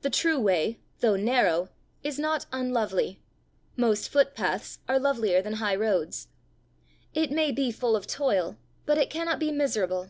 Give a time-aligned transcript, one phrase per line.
[0.00, 1.68] The true way, though narrow,
[2.02, 3.20] is not unlovely:
[3.76, 6.28] most footpaths are lovelier than high roads.
[7.12, 10.08] It may be full of toil, but it cannot be miserable.